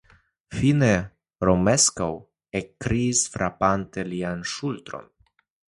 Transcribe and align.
Fine 0.59 0.89
Romeskaŭ 1.49 2.09
ekkriis, 2.61 3.23
frapante 3.35 4.11
lian 4.13 4.45
ŝultron. 4.55 5.11